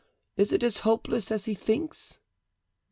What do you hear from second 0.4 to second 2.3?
it as hopeless as he thinks?"